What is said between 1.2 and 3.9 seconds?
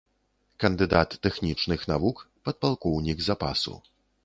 тэхнічных навук, падпалкоўнік запасу.